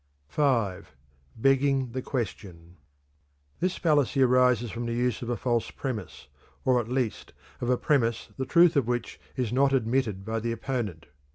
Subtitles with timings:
[0.31, 0.77] V.
[1.37, 2.77] Begging the Question.
[3.59, 6.25] This fallacy arises from the use of a false premise,
[6.65, 10.51] or at least of a premise the truth of which is not admitted by the
[10.51, 11.05] opponent.